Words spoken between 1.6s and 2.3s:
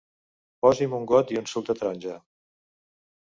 de taronja.